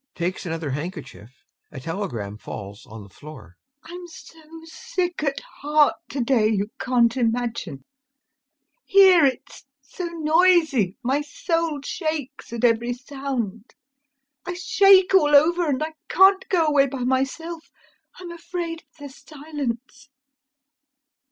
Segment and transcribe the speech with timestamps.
[0.15, 1.29] [Takes another handkerchief,
[1.71, 3.53] a telegram falls on the floor]
[3.83, 7.85] I'm so sick at heart to day, you can't imagine.
[8.83, 13.75] Here it's so noisy, my soul shakes at every sound.
[14.43, 17.69] I shake all over, and I can't go away by myself,
[18.19, 20.09] I'm afraid of the silence.